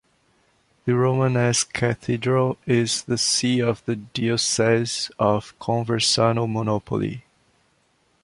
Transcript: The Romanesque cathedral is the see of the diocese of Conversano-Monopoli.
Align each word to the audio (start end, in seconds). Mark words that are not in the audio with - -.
The 0.85 0.95
Romanesque 0.95 1.73
cathedral 1.73 2.57
is 2.65 3.03
the 3.03 3.19
see 3.19 3.61
of 3.61 3.85
the 3.85 3.95
diocese 3.97 5.11
of 5.19 5.53
Conversano-Monopoli. 5.59 7.21